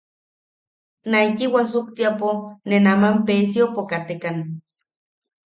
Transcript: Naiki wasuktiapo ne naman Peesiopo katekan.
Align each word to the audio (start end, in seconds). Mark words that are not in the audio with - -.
Naiki 1.11 1.45
wasuktiapo 1.55 2.29
ne 2.67 2.77
naman 2.85 3.15
Peesiopo 3.25 3.81
katekan. 3.91 4.37